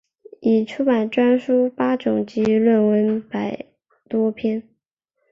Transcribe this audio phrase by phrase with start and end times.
[0.39, 3.67] 已出版专书八种及论文百
[4.09, 4.63] 多篇。